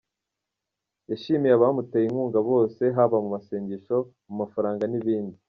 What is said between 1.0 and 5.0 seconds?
Yashimiye abamuteye inkunga bose haba mu masengesho, mu mafaranga